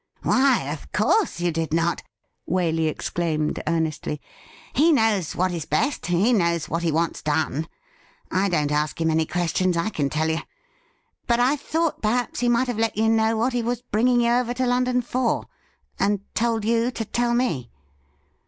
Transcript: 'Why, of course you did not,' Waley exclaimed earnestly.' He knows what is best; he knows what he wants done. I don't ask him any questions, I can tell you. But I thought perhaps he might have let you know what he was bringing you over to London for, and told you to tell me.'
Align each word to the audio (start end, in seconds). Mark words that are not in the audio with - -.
'Why, 0.23 0.63
of 0.73 0.91
course 0.91 1.39
you 1.39 1.51
did 1.51 1.71
not,' 1.75 2.01
Waley 2.49 2.87
exclaimed 2.87 3.61
earnestly.' 3.67 4.19
He 4.81 4.91
knows 4.91 5.35
what 5.35 5.51
is 5.51 5.65
best; 5.65 6.07
he 6.07 6.33
knows 6.33 6.67
what 6.67 6.81
he 6.81 6.91
wants 6.91 7.21
done. 7.21 7.67
I 8.31 8.49
don't 8.49 8.71
ask 8.71 8.99
him 8.99 9.11
any 9.11 9.27
questions, 9.27 9.77
I 9.77 9.89
can 9.89 10.09
tell 10.09 10.31
you. 10.31 10.39
But 11.27 11.39
I 11.39 11.55
thought 11.55 12.01
perhaps 12.01 12.39
he 12.39 12.49
might 12.49 12.65
have 12.67 12.79
let 12.79 12.97
you 12.97 13.09
know 13.09 13.37
what 13.37 13.53
he 13.53 13.61
was 13.61 13.83
bringing 13.83 14.21
you 14.21 14.31
over 14.31 14.55
to 14.55 14.65
London 14.65 15.03
for, 15.03 15.45
and 15.99 16.21
told 16.33 16.65
you 16.65 16.89
to 16.89 17.05
tell 17.05 17.35
me.' 17.35 17.69